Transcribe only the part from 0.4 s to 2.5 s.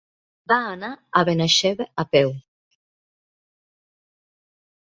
Va anar a Benaixeve a peu.